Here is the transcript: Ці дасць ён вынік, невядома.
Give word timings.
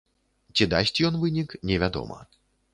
Ці 0.55 0.67
дасць 0.71 0.95
ён 1.09 1.21
вынік, 1.27 1.55
невядома. 1.73 2.19